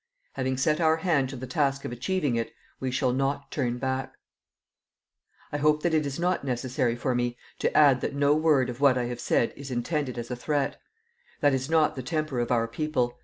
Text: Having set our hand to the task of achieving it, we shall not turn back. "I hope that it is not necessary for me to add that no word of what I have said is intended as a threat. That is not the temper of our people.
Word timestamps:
Having 0.33 0.57
set 0.57 0.81
our 0.81 0.95
hand 0.97 1.29
to 1.29 1.35
the 1.35 1.45
task 1.45 1.85
of 1.85 1.91
achieving 1.91 2.35
it, 2.35 2.51
we 2.79 2.89
shall 2.89 3.13
not 3.13 3.51
turn 3.51 3.77
back. 3.77 4.15
"I 5.51 5.57
hope 5.57 5.83
that 5.83 5.93
it 5.93 6.07
is 6.07 6.19
not 6.19 6.43
necessary 6.43 6.95
for 6.95 7.13
me 7.13 7.37
to 7.59 7.71
add 7.77 8.01
that 8.01 8.15
no 8.15 8.33
word 8.33 8.71
of 8.71 8.81
what 8.81 8.97
I 8.97 9.03
have 9.03 9.19
said 9.19 9.53
is 9.55 9.69
intended 9.69 10.17
as 10.17 10.31
a 10.31 10.35
threat. 10.35 10.81
That 11.41 11.53
is 11.53 11.69
not 11.69 11.95
the 11.95 12.01
temper 12.01 12.39
of 12.39 12.49
our 12.51 12.67
people. 12.67 13.19